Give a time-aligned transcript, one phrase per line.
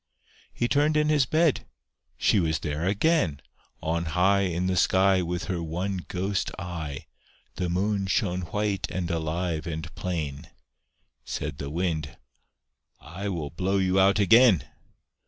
[0.51, 1.67] He turned in his bed;
[2.17, 3.39] she was there again!
[3.83, 7.05] On high In the sky With her one ghost eye,
[7.57, 10.49] The Moon shone white and alive and plain.
[11.23, 12.17] Said the Wind
[12.99, 14.63] "I will blow you out again."